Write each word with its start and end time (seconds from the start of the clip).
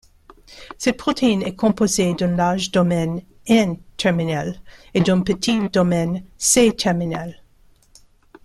Cette 0.79 0.97
protéine 0.97 1.43
est 1.43 1.55
composée 1.55 2.15
d'un 2.15 2.35
large 2.35 2.71
domaine 2.71 3.21
N-terminal 3.45 4.59
et 4.95 5.01
d'un 5.01 5.21
petit 5.21 5.69
domaine 5.69 6.23
C-terminal. 6.39 7.39